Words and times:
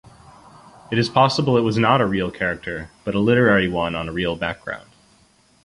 It 0.91 0.97
is 0.97 1.09
possible 1.09 1.55
it 1.55 1.61
was 1.61 1.77
not 1.77 2.01
a 2.01 2.07
real 2.07 2.31
character 2.31 2.89
but 3.03 3.13
a 3.13 3.19
literary 3.19 3.67
one 3.67 3.93
on 3.93 4.09
a 4.09 4.11
real 4.11 4.35
background. 4.35 4.89